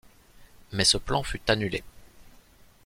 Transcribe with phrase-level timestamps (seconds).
[0.71, 1.83] Mais ce plan fut annulé.